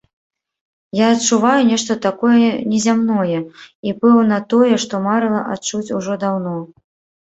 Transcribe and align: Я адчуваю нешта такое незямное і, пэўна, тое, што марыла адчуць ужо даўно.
Я 0.99 1.05
адчуваю 1.15 1.61
нешта 1.71 1.97
такое 2.07 2.49
незямное 2.73 3.39
і, 3.89 3.97
пэўна, 4.01 4.43
тое, 4.57 4.75
што 4.89 5.07
марыла 5.09 5.49
адчуць 5.57 5.87
ужо 6.03 6.23
даўно. 6.31 6.61